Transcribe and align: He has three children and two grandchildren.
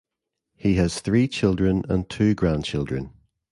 He 0.55 0.77
has 0.77 0.99
three 0.99 1.27
children 1.27 1.83
and 1.87 2.09
two 2.09 2.33
grandchildren. 2.33 3.13